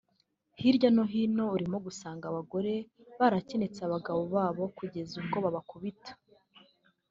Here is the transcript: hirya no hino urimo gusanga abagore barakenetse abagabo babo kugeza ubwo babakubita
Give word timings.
hirya 0.59 0.89
no 0.95 1.03
hino 1.11 1.43
urimo 1.55 1.77
gusanga 1.85 2.23
abagore 2.27 2.73
barakenetse 3.19 3.79
abagabo 3.83 4.21
babo 4.35 4.63
kugeza 4.77 5.13
ubwo 5.21 5.37
babakubita 5.45 6.11